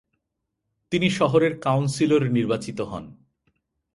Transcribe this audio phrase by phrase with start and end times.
[0.91, 3.05] তিনি শহরের কাউন্সিলর নির্বাচিত হন।